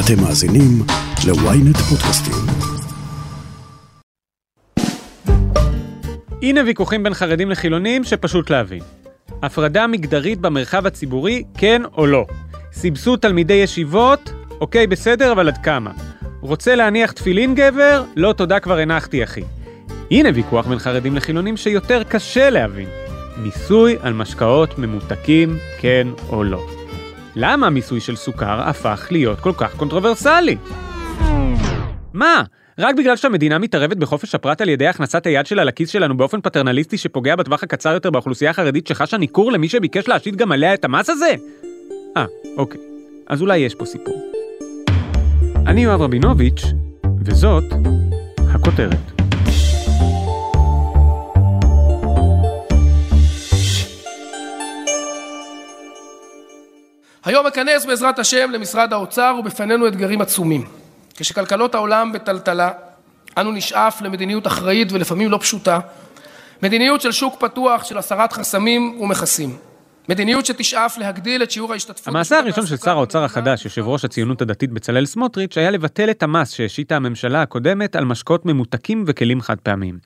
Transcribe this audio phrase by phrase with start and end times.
[0.00, 0.82] אתם מאזינים
[1.26, 2.34] ל-ynet פודקאסטים.
[6.42, 8.82] הנה ויכוחים בין חרדים לחילונים שפשוט להבין.
[9.42, 12.26] הפרדה מגדרית במרחב הציבורי, כן או לא.
[12.72, 15.90] סבסוד תלמידי ישיבות, אוקיי בסדר, אבל עד כמה?
[16.40, 18.04] רוצה להניח תפילין גבר?
[18.16, 19.42] לא תודה כבר הנחתי אחי.
[20.10, 22.88] הנה ויכוח בין חרדים לחילונים שיותר קשה להבין.
[23.36, 26.75] מיסוי על משקאות ממותקים, כן או לא.
[27.38, 30.56] למה המיסוי של סוכר הפך להיות כל כך קונטרוברסלי?
[32.12, 32.42] מה?
[32.78, 36.98] רק בגלל שהמדינה מתערבת בחופש הפרט על ידי הכנסת היד שלה לכיס שלנו באופן פטרנליסטי
[36.98, 41.10] שפוגע בטווח הקצר יותר באוכלוסייה החרדית שחשה ניכור למי שביקש להשית גם עליה את המס
[41.10, 41.34] הזה?
[42.16, 42.24] אה,
[42.56, 42.80] אוקיי.
[43.26, 44.32] אז אולי יש פה סיפור.
[45.66, 46.62] אני יואב רבינוביץ',
[47.24, 47.64] וזאת
[48.54, 49.15] הכותרת.
[57.26, 60.64] היום אכנס בעזרת השם למשרד האוצר ובפנינו אתגרים עצומים.
[61.16, 62.72] כשכלכלות העולם בטלטלה,
[63.38, 65.80] אנו נשאף למדיניות אחראית ולפעמים לא פשוטה,
[66.62, 69.56] מדיניות של שוק פתוח של הסרת חסמים ומכסים.
[70.08, 72.08] מדיניות שתשאף להגדיל את שיעור ההשתתפות...
[72.08, 76.22] המעשה הראשון של שר האוצר החדש, יושב ראש הציונות הדתית בצלאל סמוטריץ', היה לבטל את
[76.22, 79.98] המס שהשיתה הממשלה הקודמת על משקאות ממותקים וכלים חד פעמיים.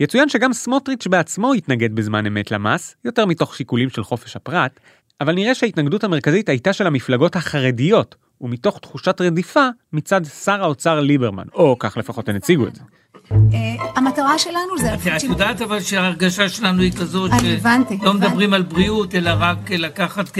[0.00, 4.80] יצוין שגם סמוטריץ' בעצמו התנגד בזמן אמת למס, יותר מתוך שיקולים של חופש הפרט,
[5.20, 11.44] אבל נראה שההתנגדות המרכזית הייתה של המפלגות החרדיות, ומתוך תחושת רדיפה מצד שר האוצר ליברמן,
[11.54, 12.82] או כך לפחות הן הציגו את זה.
[13.32, 13.38] אה,
[13.96, 14.94] המטרה שלנו זה...
[15.16, 18.14] את יודעת אבל שההרגשה שלנו היא כזאת, שלא.
[18.14, 20.38] מדברים על בריאות, אלא רק לקחת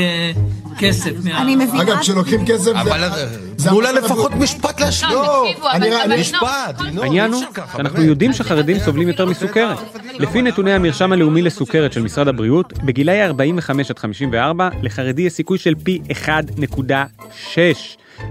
[0.79, 1.11] כסף.
[1.25, 1.83] מה- אני מבינה...
[1.83, 2.81] אגב, כשלוקחים כסף זה...
[2.81, 3.09] אבל
[3.57, 4.33] זה תנו לה לפחות.
[4.33, 5.13] משפט להשלים.
[5.15, 8.03] לא, אני- אני- משפט, העניין הוא שאנחנו.
[8.03, 9.79] יודעים שחרדים סובלים יותר מסוכרת.
[10.19, 15.59] לפי נתוני המרשם הלאומי לסוכרת של משרד הבריאות, בגילאי 45 עד 54, לחרדי יש סיכוי
[15.59, 17.59] של פי 1.6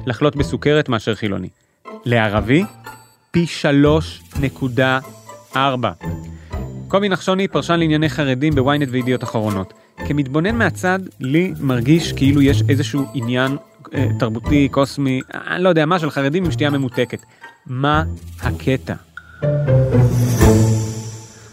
[0.05, 1.49] לחלות בסוכרת מאשר חילוני.
[2.05, 2.63] לערבי,
[3.31, 3.45] פי
[5.53, 5.57] 3.4.
[6.87, 9.73] קובי נחשוני, פרשן לענייני חרדים בוויינט וידיעות אחרונות.
[10.07, 13.57] כמתבונן מהצד, לי מרגיש כאילו יש איזשהו עניין
[13.93, 17.21] אה, תרבותי, קוסמי, אני לא יודע מה, של חרדים עם שתייה ממותקת.
[17.67, 18.03] מה
[18.41, 18.93] הקטע?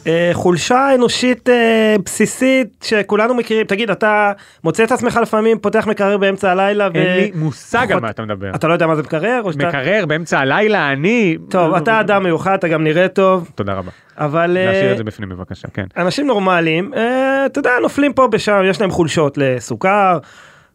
[0.06, 3.66] אה, חולשה אנושית אה, בסיסית שכולנו מכירים.
[3.66, 4.32] תגיד, אתה
[4.64, 6.88] מוצא את עצמך לפעמים פותח מקרר באמצע הלילה.
[6.94, 8.50] אין לי מושג על מה אתה מדבר.
[8.54, 9.42] אתה לא יודע מה זה מקרר?
[9.56, 11.36] מקרר באמצע הלילה, אני...
[11.50, 13.90] טוב, אתה אדם מיוחד, אתה גם נראה טוב, תודה רבה.
[14.18, 15.84] אבל אה, להשאיר את זה בפנים בבקשה, כן.
[15.96, 20.18] אנשים נורמליים, אה, אתה יודע, נופלים פה ושם, יש להם חולשות לסוכר,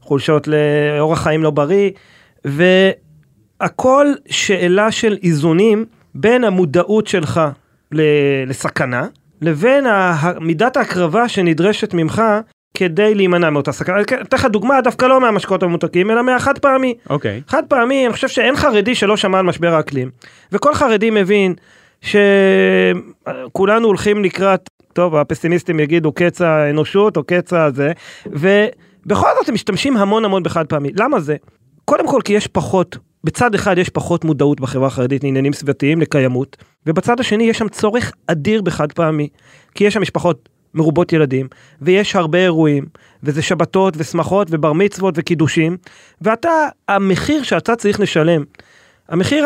[0.02, 1.92] חולשות לאורח חיים לא בריא,
[2.46, 5.86] והכל שאלה של איזונים
[6.16, 7.42] בין המודעות שלך
[7.92, 9.08] לסכנה,
[9.42, 9.86] לבין
[10.42, 12.24] מידת ההקרבה שנדרשת ממך
[12.74, 14.02] כדי להימנע מאותה סכנה.
[14.02, 16.94] אתן לך דוגמה דווקא לא מהמשקאות הממותקים, אלא מהחד פעמי.
[17.10, 17.42] אוקיי.
[17.48, 20.10] חד פעמי, אני חושב שאין חרדי שלא שמע על משבר האקלים.
[20.52, 21.54] וכל חרדי מבין
[22.02, 27.92] שכולנו הולכים לקראת, טוב, הפסימיסטים יגידו קץ האנושות או קץ הזה,
[28.26, 30.92] ובכל זאת הם משתמשים המון המון בחד פעמי.
[31.00, 31.36] למה זה?
[31.86, 36.58] קודם כל כי יש פחות, בצד אחד יש פחות מודעות בחברה החרדית לעניינים סביבתיים, לקיימות,
[36.88, 39.28] ובצד השני יש שם צורך אדיר בחד פעמי,
[39.76, 41.48] כי יש שם משפחות מרובות ילדים,
[41.82, 42.86] ויש הרבה אירועים,
[43.24, 45.78] וזה שבתות ושמחות ובר מצוות וקידושים,
[46.22, 46.50] ואתה,
[46.88, 48.44] המחיר שאתה צריך לשלם,
[49.10, 49.46] המחיר,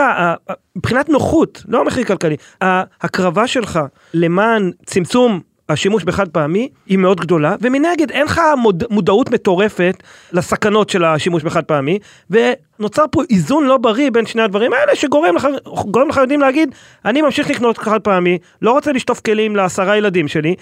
[0.76, 3.80] מבחינת נוחות, לא המחיר כלכלי, ההקרבה שלך
[4.14, 5.40] למען צמצום
[5.72, 11.44] השימוש בחד פעמי היא מאוד גדולה, ומנגד אין לך מוד, מודעות מטורפת לסכנות של השימוש
[11.44, 12.00] בחד פעמי,
[12.30, 16.76] ונוצר פה איזון לא בריא בין שני הדברים האלה, שגורם לך, גורם לך יודעים להגיד,
[17.06, 20.56] אני ממשיך לקנות חד פעמי, לא רוצה לשטוף כלים לעשרה ילדים שלי,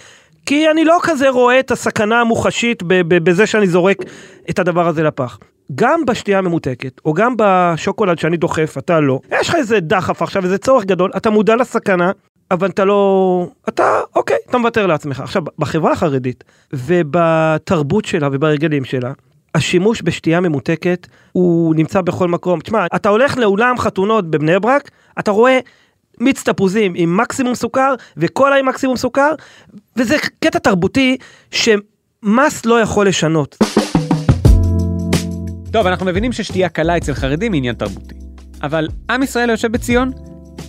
[0.45, 3.97] כי אני לא כזה רואה את הסכנה המוחשית בזה שאני זורק
[4.49, 5.39] את הדבר הזה לפח.
[5.75, 10.43] גם בשתייה הממותקת, או גם בשוקולד שאני דוחף, אתה לא, יש לך איזה דחף עכשיו,
[10.43, 12.11] איזה צורך גדול, אתה מודע לסכנה,
[12.51, 13.47] אבל אתה לא...
[13.69, 15.19] אתה, אוקיי, אתה מוותר לעצמך.
[15.19, 16.43] עכשיו, בחברה החרדית,
[16.73, 19.11] ובתרבות שלה ובהרגלים שלה,
[19.55, 22.59] השימוש בשתייה ממותקת הוא נמצא בכל מקום.
[22.59, 25.59] תשמע, אתה הולך לאולם חתונות בבני ברק, אתה רואה
[26.19, 29.31] מיץ תפוזים עם מקסימום סוכר, וקולה עם מקסימום סוכר,
[29.97, 31.17] וזה קטע תרבותי
[31.51, 33.57] שמס לא יכול לשנות.
[35.71, 38.15] טוב, אנחנו מבינים ששתייה קלה אצל חרדים היא עניין תרבותי.
[38.61, 40.11] אבל עם ישראל היושב בציון?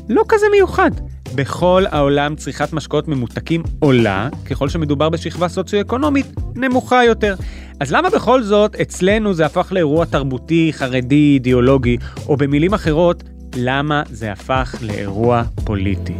[0.08, 0.90] לא כזה מיוחד.
[1.34, 7.34] בכל העולם צריכת משקאות ממותקים עולה, ככל שמדובר בשכבה סוציו-אקונומית נמוכה יותר.
[7.80, 11.96] אז למה בכל זאת אצלנו זה הפך לאירוע תרבותי, חרדי, אידיאולוגי,
[12.28, 13.22] או במילים אחרות,
[13.56, 16.14] למה זה הפך לאירוע פוליטי?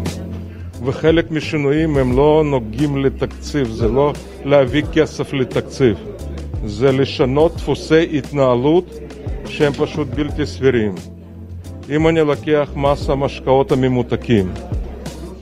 [0.85, 4.13] וחלק משינויים הם לא נוגעים לתקציב, זה לא
[4.45, 5.97] להביא כסף לתקציב,
[6.65, 8.99] זה לשנות דפוסי התנהלות
[9.47, 10.95] שהם פשוט בלתי סבירים.
[11.91, 14.53] אם אני לוקח מס המשקאות הממותקים,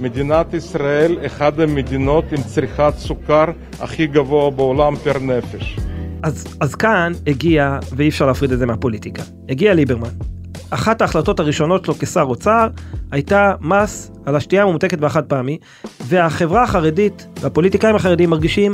[0.00, 3.44] מדינת ישראל אחת המדינות עם צריכת סוכר
[3.80, 5.76] הכי גבוה בעולם פר נפש.
[6.22, 10.08] אז, אז כאן הגיע, ואי אפשר להפריד את זה מהפוליטיקה, הגיע ליברמן.
[10.70, 12.68] אחת ההחלטות הראשונות שלו כשר אוצר
[13.10, 15.58] הייתה מס על השתייה הממותקת והחד פעמי,
[16.06, 18.72] והחברה החרדית והפוליטיקאים החרדים מרגישים,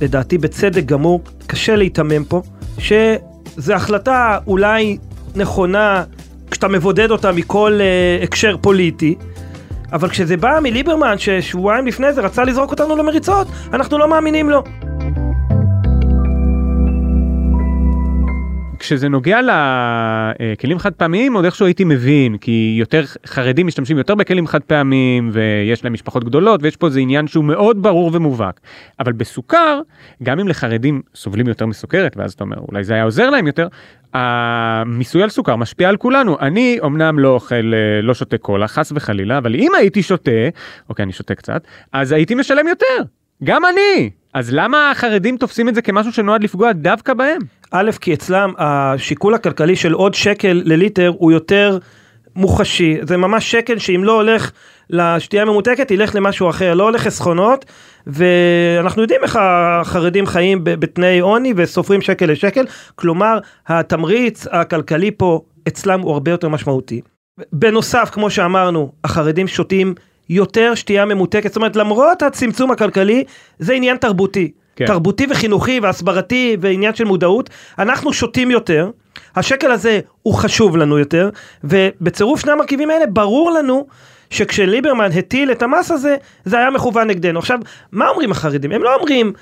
[0.00, 2.42] לדעתי בצדק גמור, קשה להיתמם פה,
[2.78, 4.98] שזו החלטה אולי
[5.36, 6.04] נכונה
[6.50, 9.14] כשאתה מבודד אותה מכל uh, הקשר פוליטי,
[9.92, 14.62] אבל כשזה בא מליברמן ששבועיים לפני זה רצה לזרוק אותנו למריצות, אנחנו לא מאמינים לו.
[18.78, 24.46] כשזה נוגע לכלים חד פעמיים עוד איכשהו הייתי מבין כי יותר חרדים משתמשים יותר בכלים
[24.46, 28.60] חד פעמיים ויש להם משפחות גדולות ויש פה איזה עניין שהוא מאוד ברור ומובהק.
[29.00, 29.80] אבל בסוכר
[30.22, 33.68] גם אם לחרדים סובלים יותר מסוכרת ואז אתה אומר אולי זה היה עוזר להם יותר
[34.14, 36.36] המיסוי על סוכר משפיע על כולנו.
[36.40, 37.72] אני אמנם לא אוכל
[38.02, 40.30] לא שותה קולה חס וחלילה אבל אם הייתי שותה
[40.88, 41.62] אוקיי אני שותה קצת
[41.92, 43.02] אז הייתי משלם יותר.
[43.44, 44.10] גם אני.
[44.34, 47.38] אז למה החרדים תופסים את זה כמשהו שנועד לפגוע דווקא בהם?
[47.70, 51.78] א', כי אצלם השיקול הכלכלי של עוד שקל לליטר הוא יותר
[52.36, 54.50] מוחשי, זה ממש שקל שאם לא הולך
[54.90, 57.64] לשתייה ממותקת ילך למשהו אחר, לא הולך חסכונות,
[58.06, 66.00] ואנחנו יודעים איך החרדים חיים בתנאי עוני וסופרים שקל לשקל, כלומר התמריץ הכלכלי פה אצלם
[66.00, 67.00] הוא הרבה יותר משמעותי.
[67.52, 69.94] בנוסף, כמו שאמרנו, החרדים שותים
[70.30, 73.24] יותר שתייה ממותקת, זאת אומרת למרות הצמצום הכלכלי
[73.58, 74.52] זה עניין תרבותי.
[74.76, 74.86] כן.
[74.86, 78.90] תרבותי וחינוכי והסברתי ועניין של מודעות, אנחנו שותים יותר,
[79.36, 81.30] השקל הזה הוא חשוב לנו יותר,
[81.64, 83.86] ובצירוף שני המרכיבים האלה ברור לנו
[84.30, 87.38] שכשליברמן הטיל את המס הזה, זה היה מכוון נגדנו.
[87.38, 87.58] עכשיו,
[87.92, 88.72] מה אומרים החרדים?
[88.72, 89.32] הם לא אומרים,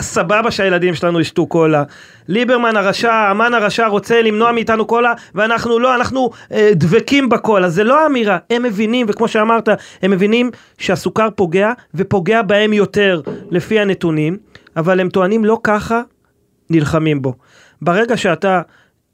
[0.00, 1.82] סבבה שהילדים שלנו ישתו קולה.
[2.28, 7.68] ליברמן הרשע, המן הרשע רוצה למנוע מאיתנו קולה, ואנחנו לא, אנחנו אה, דבקים בקולה.
[7.68, 9.68] זה לא אמירה, הם מבינים, וכמו שאמרת,
[10.02, 13.20] הם מבינים שהסוכר פוגע, ופוגע בהם יותר,
[13.50, 14.36] לפי הנתונים,
[14.76, 16.02] אבל הם טוענים לא ככה,
[16.70, 17.34] נלחמים בו.
[17.82, 18.62] ברגע שאתה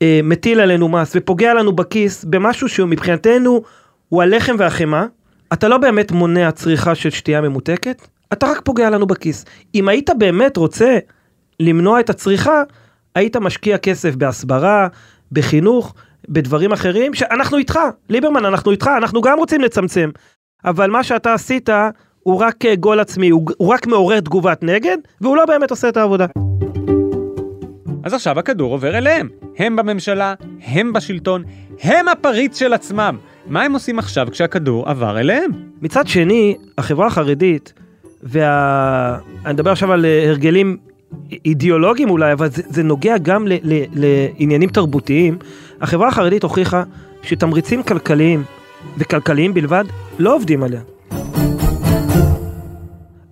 [0.02, 3.62] אה, מטיל עלינו מס ופוגע לנו בכיס במשהו שהוא מבחינתנו
[4.08, 5.04] הוא הלחם והחמאה,
[5.52, 9.44] אתה לא באמת מונע צריכה של שתייה ממותקת, אתה רק פוגע לנו בכיס.
[9.74, 10.98] אם היית באמת רוצה
[11.60, 12.62] למנוע את הצריכה,
[13.14, 14.88] היית משקיע כסף בהסברה,
[15.32, 15.94] בחינוך,
[16.28, 17.78] בדברים אחרים, שאנחנו איתך,
[18.10, 20.10] ליברמן, אנחנו איתך, אנחנו גם רוצים לצמצם.
[20.64, 21.68] אבל מה שאתה עשית
[22.20, 25.96] הוא רק גול עצמי, הוא, הוא רק מעורר תגובת נגד, והוא לא באמת עושה את
[25.96, 26.45] העבודה.
[28.06, 29.28] אז עכשיו הכדור עובר אליהם.
[29.58, 31.44] הם בממשלה, הם בשלטון,
[31.82, 33.16] הם הפריץ של עצמם.
[33.46, 35.50] מה הם עושים עכשיו כשהכדור עבר אליהם?
[35.82, 37.72] מצד שני, החברה החרדית,
[38.22, 39.18] וה...
[39.44, 40.76] אני מדבר עכשיו על אה, הרגלים
[41.44, 45.38] אידיאולוגיים אולי, אבל זה, זה נוגע גם ל, ל, לעניינים תרבותיים.
[45.80, 46.82] החברה החרדית הוכיחה
[47.22, 48.44] שתמריצים כלכליים,
[48.98, 49.84] וכלכליים בלבד,
[50.18, 50.80] לא עובדים עליה.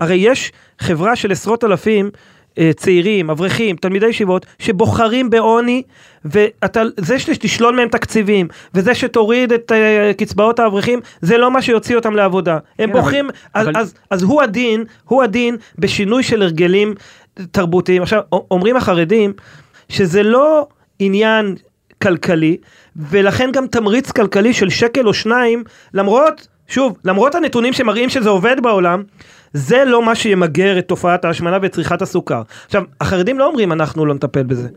[0.00, 2.10] הרי יש חברה של עשרות אלפים
[2.76, 5.82] צעירים, אברכים, תלמידי ישיבות, שבוחרים בעוני,
[6.24, 12.16] וזה שתשלול מהם תקציבים, וזה שתוריד את uh, קצבאות האברכים, זה לא מה שיוציא אותם
[12.16, 12.58] לעבודה.
[12.78, 13.80] הם כן, בוחרים, אבל, אז, אבל...
[13.80, 16.94] אז, אז הוא הדין, הוא הדין בשינוי של הרגלים
[17.50, 18.02] תרבותיים.
[18.02, 18.20] עכשיו,
[18.50, 19.32] אומרים החרדים,
[19.88, 20.66] שזה לא
[20.98, 21.54] עניין
[22.02, 22.56] כלכלי,
[22.96, 28.56] ולכן גם תמריץ כלכלי של שקל או שניים, למרות, שוב, למרות הנתונים שמראים שזה עובד
[28.62, 29.02] בעולם,
[29.54, 32.42] זה לא מה שימגר את תופעת ההשמנה וצריכת הסוכר.
[32.66, 34.68] עכשיו, החרדים לא אומרים אנחנו לא נטפל בזה.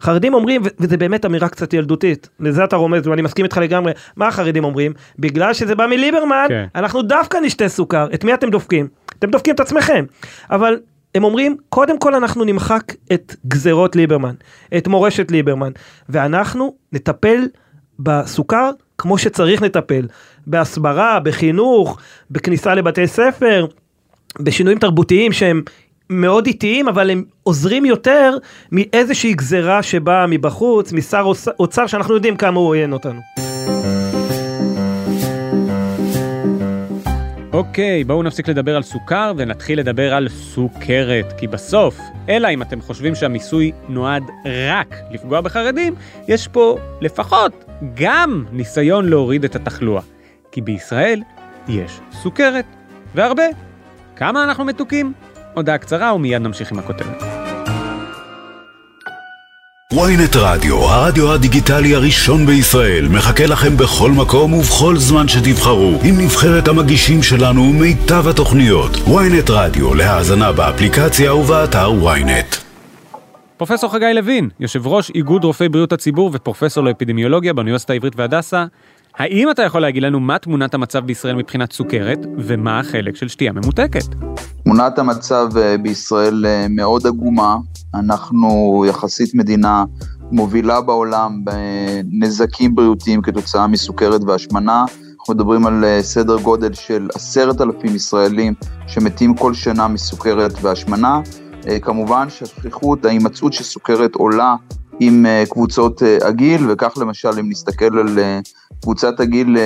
[0.00, 4.28] חרדים אומרים, וזה באמת אמירה קצת ילדותית, לזה אתה רומז, ואני מסכים איתך לגמרי, מה
[4.28, 4.92] החרדים אומרים?
[5.18, 6.66] בגלל שזה בא מליברמן, כן.
[6.74, 8.06] אנחנו דווקא נשתה סוכר.
[8.14, 8.88] את מי אתם דופקים?
[9.18, 10.04] אתם דופקים את עצמכם.
[10.50, 10.78] אבל
[11.14, 14.34] הם אומרים, קודם כל אנחנו נמחק את גזרות ליברמן,
[14.76, 15.72] את מורשת ליברמן,
[16.08, 17.40] ואנחנו נטפל
[17.98, 20.06] בסוכר כמו שצריך לטפל,
[20.46, 21.98] בהסברה, בחינוך,
[22.30, 23.66] בכניסה לבתי ספר,
[24.40, 25.62] בשינויים תרבותיים שהם
[26.10, 28.36] מאוד איטיים, אבל הם עוזרים יותר
[28.72, 33.20] מאיזושהי גזרה שבאה מבחוץ, משר אוצר שאנחנו יודעים כמה הוא עוין אותנו.
[37.52, 42.80] אוקיי, בואו נפסיק לדבר על סוכר ונתחיל לדבר על סוכרת, כי בסוף, אלא אם אתם
[42.80, 44.22] חושבים שהמיסוי נועד
[44.68, 45.94] רק לפגוע בחרדים,
[46.28, 47.64] יש פה לפחות
[47.94, 50.02] גם ניסיון להוריד את התחלואה.
[50.52, 51.22] כי בישראל
[51.68, 52.64] יש סוכרת,
[53.14, 53.44] והרבה.
[54.16, 55.12] כמה אנחנו מתוקים?
[55.54, 57.22] הודעה קצרה ומיד נמשיך עם הכותרת.
[59.92, 66.68] ynet רדיו, הרדיו הדיגיטלי הראשון בישראל, מחכה לכם בכל מקום ובכל זמן שתבחרו, עם נבחרת
[66.68, 68.90] המגישים שלנו ומיטב התוכניות.
[68.94, 72.56] ynet רדיו, להאזנה באפליקציה ובאתר ynet.
[73.56, 78.64] פרופסור חגי לוין, יושב ראש איגוד רופאי בריאות הציבור ופרופסור לאפידמיולוגיה באוניברסיטה העברית והדסה,
[79.18, 83.52] האם אתה יכול להגיד לנו מה תמונת המצב בישראל מבחינת סוכרת, ומה החלק של שתייה
[83.52, 84.04] ממותקת?
[84.64, 87.56] תמונת המצב אה, בישראל אה, מאוד עגומה,
[87.94, 89.84] אנחנו יחסית מדינה
[90.32, 94.84] מובילה בעולם בנזקים בריאותיים כתוצאה מסוכרת והשמנה.
[95.18, 98.54] אנחנו מדברים על אה, סדר גודל של עשרת אלפים ישראלים
[98.86, 101.20] שמתים כל שנה מסוכרת והשמנה.
[101.82, 104.54] כמובן שהשכיחות, ההימצאות של סוכרת עולה
[105.00, 108.18] עם קבוצות הגיל, וכך למשל אם נסתכל על
[108.82, 109.56] קבוצת הגיל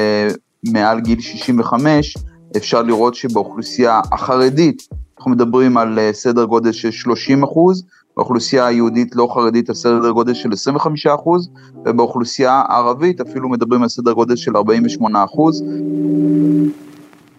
[0.72, 2.16] מעל גיל 65,
[2.56, 4.88] אפשר לראות שבאוכלוסייה החרדית
[5.20, 7.84] אנחנו מדברים על אה, סדר גודל של 30 אחוז,
[8.16, 11.50] באוכלוסייה היהודית לא חרדית על סדר גודל של 25 אחוז,
[11.87, 15.64] ובאוכלוסייה הערבית אפילו מדברים על סדר גודל של 48 אחוז.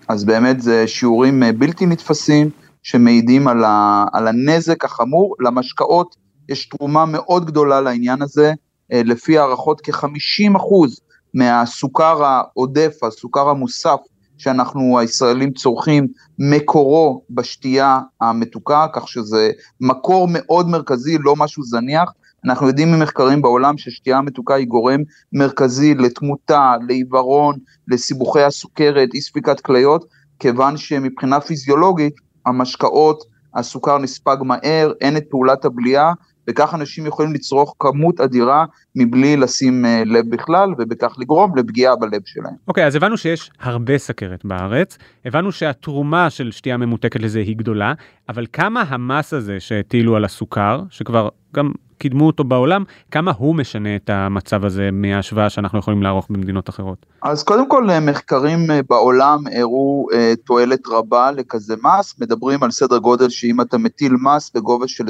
[0.08, 2.50] אז באמת זה שיעורים אה, בלתי נתפסים
[2.84, 6.16] שמעידים על, ה, על הנזק החמור למשקאות.
[6.52, 8.54] יש תרומה מאוד גדולה לעניין הזה,
[8.94, 11.00] אה, לפי הערכות כ-50 אחוז
[11.34, 14.00] מהסוכר העודף, הסוכר המוסף
[14.38, 16.08] שאנחנו הישראלים צורכים
[16.40, 22.12] מקורו בשתייה המתוקה, כך שזה מקור מאוד מרכזי, לא משהו זניח.
[22.46, 25.00] אנחנו יודעים ממחקרים בעולם ששתייה המתוקה היא גורם
[25.34, 30.06] מרכזי לתמותה, לעיוורון, לסיבוכי הסוכרת, אי ספיקת כליות,
[30.40, 32.14] כיוון שמבחינה פיזיולוגית
[32.46, 33.24] המשקאות,
[33.56, 36.14] הסוכר נספג מהר, אין את פעולת הבליעה,
[36.50, 42.22] וכך אנשים יכולים לצרוך כמות אדירה מבלי לשים אה, לב בכלל, ובכך לגרום לפגיעה בלב
[42.26, 42.54] שלהם.
[42.68, 47.58] אוקיי, okay, אז הבנו שיש הרבה סכרת בארץ, הבנו שהתרומה של שתייה ממותקת לזה היא
[47.58, 47.94] גדולה,
[48.30, 51.72] אבל כמה המס הזה שהטילו על הסוכר, שכבר גם
[52.02, 57.06] קידמו אותו בעולם, כמה הוא משנה את המצב הזה מההשוואה שאנחנו יכולים לערוך במדינות אחרות?
[57.22, 62.72] אז קודם כל אה, מחקרים אה, בעולם הראו אה, תועלת רבה לכזה מס, מדברים על
[62.72, 65.08] סדר גודל שאם אתה מטיל מס בגובה של 20%,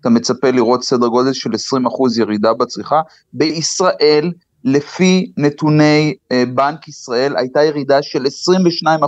[0.00, 3.00] אתה מצפה לראות סדר גודל של 20% ירידה בצריכה.
[3.32, 4.32] בישראל,
[4.64, 6.14] לפי נתוני
[6.54, 9.00] בנק ישראל, הייתה ירידה של 22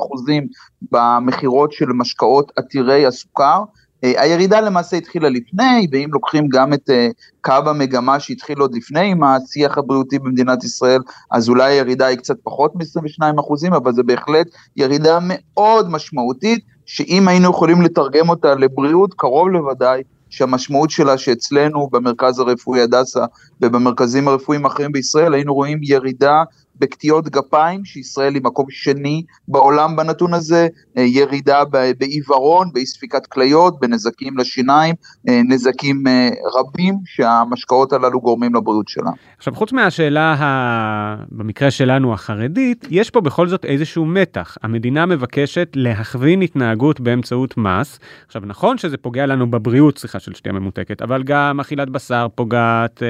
[0.92, 3.62] במכירות של משקאות עתירי הסוכר,
[4.02, 7.08] הירידה למעשה התחילה לפני, ואם לוקחים גם את אה,
[7.40, 12.36] קו המגמה שהתחיל עוד לפני עם השיח הבריאותי במדינת ישראל, אז אולי הירידה היא קצת
[12.42, 19.14] פחות מ-22 אחוזים, אבל זה בהחלט ירידה מאוד משמעותית, שאם היינו יכולים לתרגם אותה לבריאות,
[19.14, 23.24] קרוב לוודאי שהמשמעות שלה שאצלנו במרכז הרפואי הדסה
[23.60, 26.42] ובמרכזים הרפואיים האחרים בישראל היינו רואים ירידה
[26.80, 30.68] בקטיעות גפיים, שישראל היא מקום שני בעולם בנתון הזה,
[30.98, 31.62] אה, ירידה
[31.98, 34.94] בעיוורון, באי ספיקת כליות, בנזקים לשיניים,
[35.28, 39.10] אה, נזקים אה, רבים שהמשקאות הללו גורמים לבריאות שלה.
[39.38, 41.16] עכשיו חוץ מהשאלה, ה...
[41.30, 44.56] במקרה שלנו החרדית, יש פה בכל זאת איזשהו מתח.
[44.62, 47.98] המדינה מבקשת להכווין התנהגות באמצעות מס.
[48.26, 53.02] עכשיו נכון שזה פוגע לנו בבריאות, סליחה, של שתייה ממותקת, אבל גם אכילת בשר פוגעת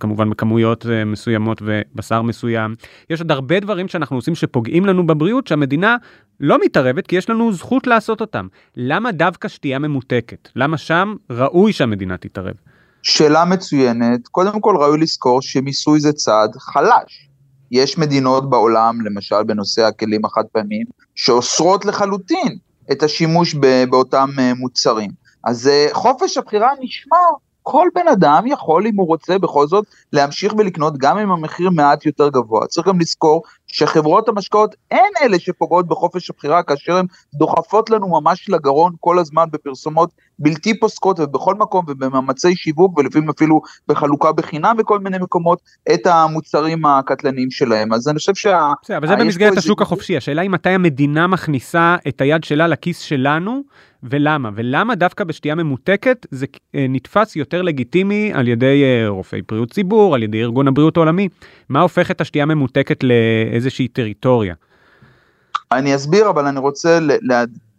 [0.00, 2.74] כמובן בכמויות מסוימות ובשר מסוים.
[3.14, 5.96] יש עוד הרבה דברים שאנחנו עושים שפוגעים לנו בבריאות, שהמדינה
[6.40, 8.46] לא מתערבת כי יש לנו זכות לעשות אותם.
[8.76, 10.48] למה דווקא שתייה ממותקת?
[10.56, 12.54] למה שם ראוי שהמדינה תתערב?
[13.02, 14.28] שאלה מצוינת.
[14.28, 17.28] קודם כל ראוי לזכור שמיסוי זה צעד חלש.
[17.70, 22.58] יש מדינות בעולם, למשל בנושא הכלים החד פעמיים, שאוסרות לחלוטין
[22.92, 23.54] את השימוש
[23.90, 25.10] באותם אה, מוצרים.
[25.44, 27.30] אז אה, חופש הבחירה נשמר
[27.66, 32.06] כל בן אדם יכול, אם הוא רוצה, בכל זאת, להמשיך ולקנות גם אם המחיר מעט
[32.06, 32.66] יותר גבוה.
[32.66, 38.50] צריך גם לזכור שחברות המשקאות הן אלה שפוגעות בחופש הבחירה, כאשר הן דוחפות לנו ממש
[38.50, 44.98] לגרון כל הזמן בפרסומות בלתי פוסקות ובכל מקום ובמאמצי שיווק ולפעמים אפילו בחלוקה בחינם בכל
[44.98, 45.60] מיני מקומות
[45.94, 47.92] את המוצרים הקטלניים שלהם.
[47.92, 48.72] אז אני חושב שה...
[48.96, 53.62] אבל זה במסגרת השוק החופשי, השאלה היא מתי המדינה מכניסה את היד שלה לכיס שלנו
[54.02, 54.50] ולמה?
[54.54, 60.14] ולמה דווקא בשתייה ממותקת זה אה, נתפס יותר לגיטימי על ידי אה, רופאי בריאות ציבור,
[60.14, 61.28] על ידי ארגון הבריאות העולמי?
[61.68, 64.54] מה הופך את השתייה ממותקת לאיזושהי טריטוריה?
[65.72, 66.98] אני אסביר, אבל אני רוצה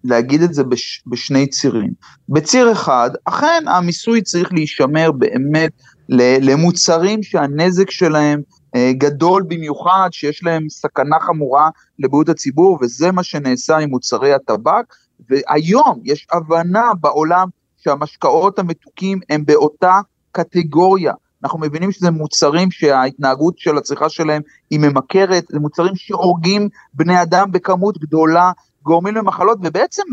[0.06, 1.92] להגיד את זה בש, בשני צירים.
[2.30, 5.72] בציר אחד, אכן המיסוי צריך להישמר באמת
[6.10, 8.42] למוצרים שהנזק שלהם
[8.76, 11.70] אה, גדול במיוחד, שיש להם סכנה חמורה
[12.00, 14.94] לבריאות הציבור, וזה מה שנעשה עם מוצרי הטבק.
[15.30, 17.48] והיום יש הבנה בעולם
[17.78, 20.00] שהמשקאות המתוקים הם באותה
[20.32, 21.14] קטגוריה.
[21.44, 27.52] אנחנו מבינים שזה מוצרים שההתנהגות של הצריכה שלהם היא ממכרת, זה מוצרים שהורגים בני אדם
[27.52, 28.52] בכמות גדולה,
[28.86, 30.04] גורמים למחלות ובעצם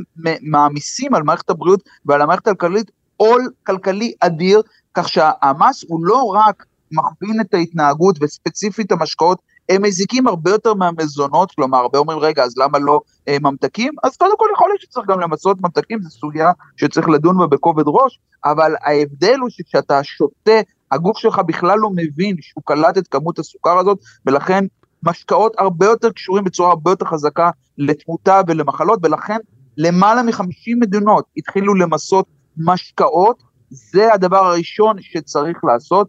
[0.42, 4.62] מעמיסים על מערכת הבריאות ועל המערכת הכלכלית עול כלכלי אדיר,
[4.94, 9.38] כך שהמס הוא לא רק מכווין את ההתנהגות וספציפית המשקאות
[9.68, 13.92] הם מזיקים הרבה יותר מהמזונות, כלומר, הרבה אומרים, רגע, אז למה לא אה, ממתקים?
[14.02, 17.84] אז קודם כל יכול להיות שצריך גם למסות ממתקים, זו סוגיה שצריך לדון בה בכובד
[17.86, 20.60] ראש, אבל ההבדל הוא שכשאתה שותה,
[20.92, 24.64] הגוף שלך בכלל לא מבין שהוא קלט את כמות הסוכר הזאת, ולכן
[25.02, 29.36] משקאות הרבה יותר קשורים בצורה הרבה יותר חזקה לתמותה ולמחלות, ולכן
[29.76, 36.08] למעלה מ-50 מדינות התחילו למסות משקאות, זה הדבר הראשון שצריך לעשות,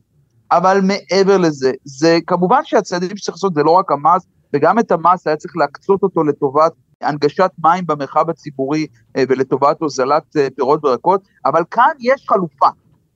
[0.51, 5.27] אבל מעבר לזה, זה כמובן שהצעדים שצריך לעשות זה לא רק המס, וגם את המס
[5.27, 6.71] היה צריך להקצות אותו לטובת
[7.01, 12.67] הנגשת מים במרחב הציבורי אה, ולטובת הוזלת אה, פירות וירקות, אבל כאן יש חלופה,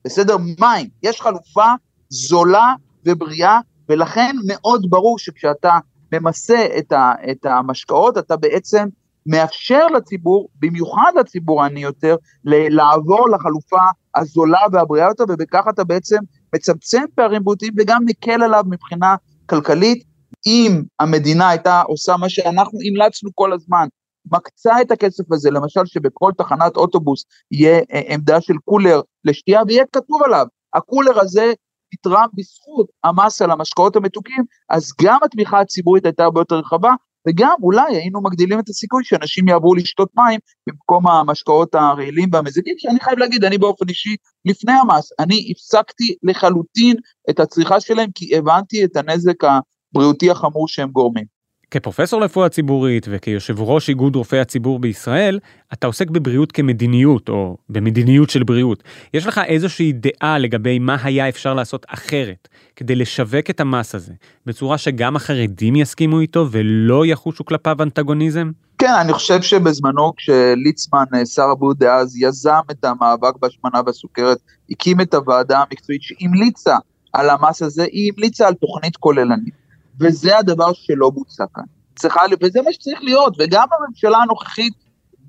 [0.05, 0.37] בסדר?
[0.59, 1.65] מים, יש חלופה
[2.09, 2.73] זולה
[3.05, 5.77] ובריאה, ולכן מאוד ברור שכשאתה
[6.13, 8.87] ממסה את, ה, את המשקאות, אתה בעצם
[9.25, 13.81] מאפשר לציבור, במיוחד לציבור העני יותר, לעבור לחלופה
[14.15, 16.17] הזולה והבריאה יותר, ובכך אתה בעצם
[16.55, 19.15] מצמצם פערים בריאותיים וגם מקל עליו מבחינה
[19.45, 20.03] כלכלית.
[20.47, 23.87] אם המדינה הייתה עושה מה שאנחנו המלצנו כל הזמן,
[24.31, 29.83] מקצה את הכסף הזה, למשל שבכל תחנת אוטובוס יהיה אה, עמדה של קולר לשתייה ויהיה
[29.91, 31.53] כתוב עליו, הקולר הזה
[31.93, 36.91] נתרם בזכות המס על המשקאות המתוקים, אז גם התמיכה הציבורית הייתה הרבה יותר רחבה,
[37.27, 42.99] וגם אולי היינו מגדילים את הסיכוי שאנשים יעברו לשתות מים במקום המשקאות הרעילים והמזיקים, שאני
[42.99, 44.15] חייב להגיד, אני באופן אישי,
[44.45, 46.95] לפני המס, אני הפסקתי לחלוטין
[47.29, 51.36] את הצריכה שלהם, כי הבנתי את הנזק הבריאותי החמור שהם גורמים.
[51.71, 55.39] כפרופסור לרפואה ציבורית וכיושב ראש איגוד רופאי הציבור בישראל,
[55.73, 58.83] אתה עוסק בבריאות כמדיניות או במדיניות של בריאות.
[59.13, 64.13] יש לך איזושהי דעה לגבי מה היה אפשר לעשות אחרת כדי לשווק את המס הזה,
[64.45, 68.51] בצורה שגם החרדים יסכימו איתו ולא יחושו כלפיו אנטגוניזם?
[68.77, 74.37] כן, אני חושב שבזמנו כשליצמן, שר הבריאות דאז, יזם את המאבק בהשמנה והסוכרת,
[74.69, 76.75] הקים את הוועדה המקצועית שהמליצה
[77.13, 79.66] על המס הזה, היא המליצה על תוכנית כוללנית.
[79.99, 81.63] וזה הדבר שלא בוצע כאן.
[81.95, 84.73] צריכה, וזה מה שצריך להיות, וגם הממשלה הנוכחית,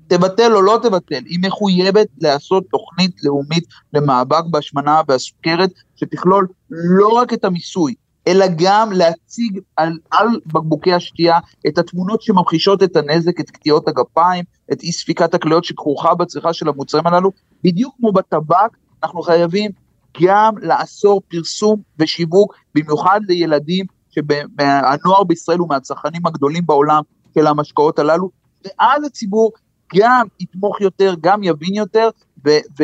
[0.07, 7.33] תבטל או לא תבטל, היא מחויבת לעשות תוכנית לאומית למאבק בהשמנה והסוכרת, שתכלול לא רק
[7.33, 7.93] את המיסוי,
[8.27, 14.43] אלא גם להציג על, על בקבוקי השתייה את התמונות שממחישות את הנזק, את קטיעות הגפיים,
[14.71, 17.31] את אי ספיקת הכליות שכרוכה בצריכה של המוצרים הללו,
[17.63, 19.71] בדיוק כמו בטבק, אנחנו חייבים
[20.21, 27.01] גם לאסור פרסום ושיווק, במיוחד לילדים שהנוער בישראל הוא מהצרכנים הגדולים בעולם
[27.35, 28.29] של המשקאות הללו,
[28.65, 29.51] ואז הציבור
[29.95, 32.09] גם יתמוך יותר, גם יבין יותר,
[32.45, 32.83] ו-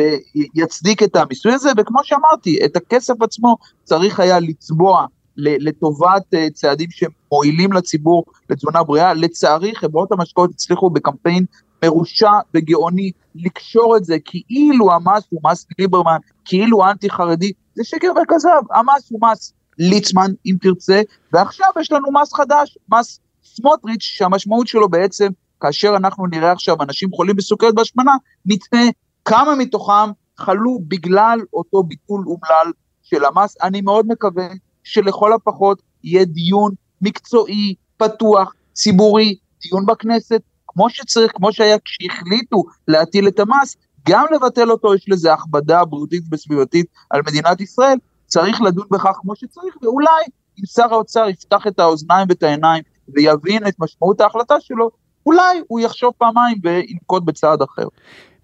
[0.54, 6.88] ויצדיק את המיסוי הזה, וכמו שאמרתי, את הכסף עצמו צריך היה לצבוע לטובת uh, צעדים
[6.90, 9.14] שמועילים לציבור לתזונה בריאה.
[9.14, 11.44] לצערי, חברות המשקאות הצליחו בקמפיין
[11.84, 18.08] מרושע וגאוני לקשור את זה כאילו המס הוא מס ליברמן, כאילו אנטי חרדי, זה שקר
[18.22, 24.66] וכזב, המס הוא מס ליצמן אם תרצה, ועכשיו יש לנו מס חדש, מס סמוטריץ', שהמשמעות
[24.66, 25.28] שלו בעצם,
[25.60, 28.12] כאשר אנחנו נראה עכשיו אנשים חולים בסוכרת בהשמנה,
[28.46, 28.84] נתנה
[29.24, 33.56] כמה מתוכם חלו בגלל אותו ביטול אומלל של המס.
[33.62, 34.48] אני מאוד מקווה
[34.84, 43.28] שלכל הפחות יהיה דיון מקצועי, פתוח, ציבורי, דיון בכנסת, כמו שצריך, כמו שהיה כשהחליטו להטיל
[43.28, 43.76] את המס,
[44.08, 49.36] גם לבטל אותו, יש לזה הכבדה בריאותית וסביבתית על מדינת ישראל, צריך לדון בכך כמו
[49.36, 50.22] שצריך, ואולי
[50.58, 52.82] אם שר האוצר יפתח את האוזניים ואת העיניים
[53.14, 54.90] ויבין את משמעות ההחלטה שלו,
[55.26, 57.86] אולי הוא יחשוב פעמיים וינקוט בצעד אחר.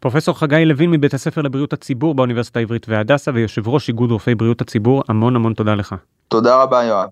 [0.00, 4.60] פרופסור חגי לוין מבית הספר לבריאות הציבור באוניברסיטה העברית והדסה ויושב ראש איגוד רופאי בריאות
[4.60, 5.94] הציבור, המון המון תודה לך.
[6.28, 7.08] תודה רבה יואב.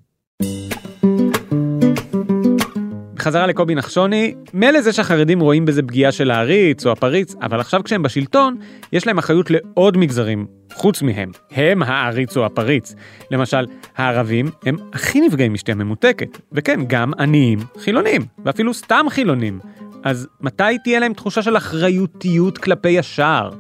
[3.21, 7.85] בחזרה לקובי נחשוני, מילא זה שהחרדים רואים בזה פגיעה של העריץ או הפריץ, אבל עכשיו
[7.85, 8.57] כשהם בשלטון,
[8.93, 11.31] יש להם אחריות לעוד מגזרים, חוץ מהם.
[11.51, 12.95] הם העריץ או הפריץ.
[13.31, 19.59] למשל, הערבים הם הכי נפגעים משתייה ממותקת, וכן, גם עניים, חילונים, ואפילו סתם חילונים.
[20.05, 23.51] אז מתי תהיה להם תחושה של אחריותיות כלפי השאר?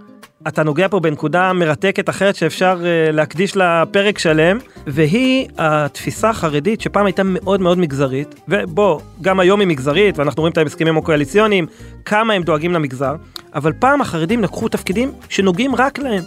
[0.48, 6.80] אתה נוגע פה בנקודה מרתקת אחרת שאפשר uh, להקדיש לה פרק שלם, והיא התפיסה החרדית
[6.80, 11.66] שפעם הייתה מאוד מאוד מגזרית, ובוא, גם היום היא מגזרית, ואנחנו רואים את ההסכמים הקואליציוניים,
[12.04, 13.14] כמה הם דואגים למגזר,
[13.54, 16.22] אבל פעם החרדים לקחו תפקידים שנוגעים רק להם.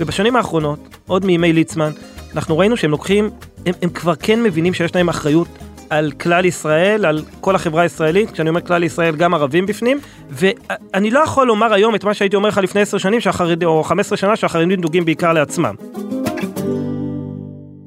[0.00, 1.90] ובשנים האחרונות, עוד מימי ליצמן,
[2.34, 3.30] אנחנו ראינו שהם לוקחים,
[3.66, 5.48] הם, הם כבר כן מבינים שיש להם אחריות
[5.90, 9.98] על כלל ישראל, על כל החברה הישראלית, כשאני אומר כלל ישראל גם ערבים בפנים,
[10.30, 13.64] ואני לא יכול לומר היום את מה שהייתי אומר לך לפני 10 שנים, שהחרד...
[13.64, 15.74] או 15 שנה, שהחרדים דוגים בעיקר לעצמם.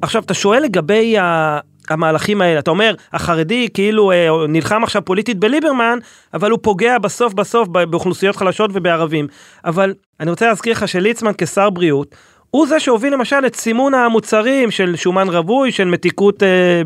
[0.02, 1.60] עכשיו, אתה שואל לגבי ה...
[1.90, 6.00] המהלכים האלה, אתה אומר, החרדי כאילו אה, נלחם עכשיו פוליטית בליברמן,
[6.34, 9.28] אבל הוא פוגע בסוף בסוף באוכלוסיות חלשות ובערבים.
[9.66, 12.16] אבל אני רוצה להזכיר לך שליצמן כשר בריאות,
[12.52, 16.82] הוא זה שהוביל למשל את סימון המוצרים של שומן רווי, של מתיקות אה,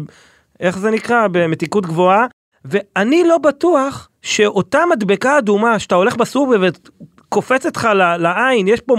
[0.60, 1.28] איך זה נקרא?
[1.28, 2.26] במתיקות גבוהה.
[2.66, 7.88] ואני לא בטוח שאותה מדבקה אדומה שאתה הולך בסופר וקופצת לך
[8.20, 8.96] לעין, יש פה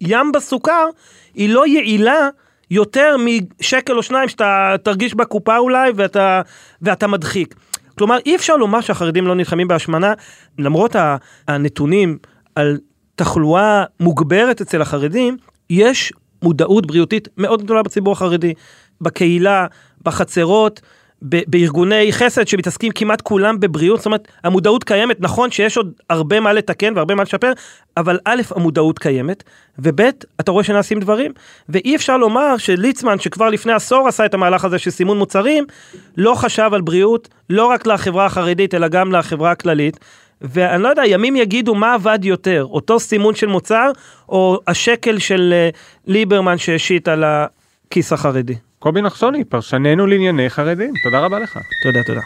[0.00, 0.88] ים בסוכר,
[1.34, 2.28] היא לא יעילה
[2.70, 6.42] יותר משקל או שניים שאתה תרגיש בקופה אולי ואתה,
[6.82, 7.54] ואתה מדחיק.
[7.98, 10.12] כלומר, אי אפשר לומר שהחרדים לא נלחמים בהשמנה,
[10.58, 10.96] למרות
[11.48, 12.18] הנתונים
[12.54, 12.78] על
[13.14, 15.36] תחלואה מוגברת אצל החרדים,
[15.70, 16.12] יש
[16.42, 18.54] מודעות בריאותית מאוד גדולה בציבור החרדי,
[19.02, 19.66] בקהילה,
[20.04, 20.80] בחצרות.
[21.28, 26.40] ב- בארגוני חסד שמתעסקים כמעט כולם בבריאות, זאת אומרת, המודעות קיימת, נכון שיש עוד הרבה
[26.40, 27.52] מה לתקן והרבה מה לשפר,
[27.96, 29.44] אבל א', המודעות קיימת,
[29.78, 30.00] וב',
[30.40, 31.32] אתה רואה שנעשים דברים,
[31.68, 35.64] ואי אפשר לומר שליצמן, שכבר לפני עשור עשה את המהלך הזה של סימון מוצרים,
[36.16, 39.98] לא חשב על בריאות, לא רק לחברה החרדית, אלא גם לחברה הכללית.
[40.40, 43.90] ואני לא יודע, ימים יגידו מה עבד יותר, אותו סימון של מוצר,
[44.28, 45.68] או השקל של אה,
[46.06, 48.54] ליברמן שהשית על הכיס החרדי.
[48.82, 51.58] קובי נחשוני, פרשננו לענייני חרדים, תודה רבה לך.
[51.82, 52.20] תודה, תודה.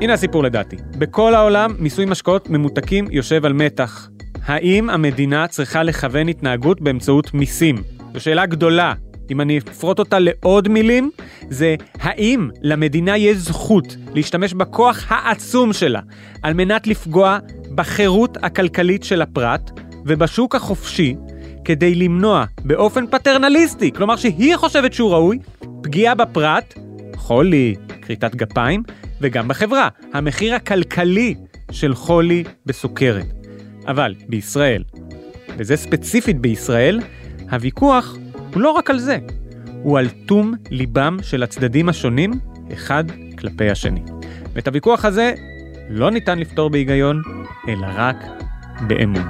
[0.00, 0.76] הנה הסיפור לדעתי.
[0.98, 4.08] בכל העולם מיסוי משקאות ממותקים יושב על מתח.
[4.44, 7.76] האם המדינה צריכה לכוון התנהגות באמצעות מיסים?
[8.14, 8.94] זו שאלה גדולה.
[9.30, 11.10] אם אני אפרוט אותה לעוד מילים,
[11.50, 16.00] זה האם למדינה יש זכות להשתמש בכוח העצום שלה
[16.42, 17.38] על מנת לפגוע
[17.74, 19.70] בחירות הכלכלית של הפרט
[20.06, 21.16] ובשוק החופשי
[21.64, 25.38] כדי למנוע באופן פטרנליסטי, כלומר שהיא חושבת שהוא ראוי,
[25.82, 26.74] פגיעה בפרט,
[27.16, 28.82] חולי, כריתת גפיים,
[29.20, 31.34] וגם בחברה, המחיר הכלכלי
[31.70, 33.26] של חולי בסוכרת.
[33.86, 34.84] אבל בישראל,
[35.58, 37.00] וזה ספציפית בישראל,
[37.50, 38.16] הוויכוח
[38.54, 39.18] הוא לא רק על זה,
[39.82, 42.32] הוא על תום ליבם של הצדדים השונים
[42.72, 43.04] אחד
[43.38, 44.02] כלפי השני.
[44.52, 45.34] ואת הוויכוח הזה
[45.90, 47.22] לא ניתן לפתור בהיגיון,
[47.68, 48.16] אלא רק
[48.86, 49.24] באמון.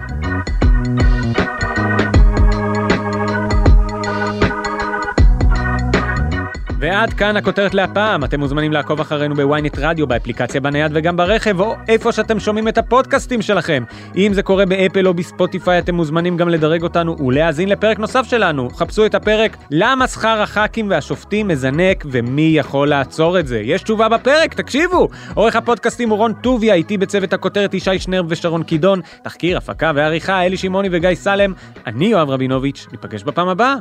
[6.82, 11.74] ועד כאן הכותרת להפעם, אתם מוזמנים לעקוב אחרינו בוויינט רדיו, באפליקציה בנייד וגם ברכב, או
[11.88, 13.84] איפה שאתם שומעים את הפודקאסטים שלכם.
[14.16, 18.70] אם זה קורה באפל או בספוטיפיי, אתם מוזמנים גם לדרג אותנו ולהאזין לפרק נוסף שלנו.
[18.70, 23.60] חפשו את הפרק למה שכר הח"כים והשופטים מזנק ומי יכול לעצור את זה.
[23.60, 25.08] יש תשובה בפרק, תקשיבו!
[25.34, 30.42] עורך הפודקאסטים הוא רון טוביה, איתי בצוות הכותרת ישי שנרב ושרון קידון, תחקיר, הפקה ועריכה
[30.46, 31.52] אלי שמעוני וגיא סלם.
[31.86, 33.74] אני יואב רבינוביץ', ניפגש בפעם הבאה.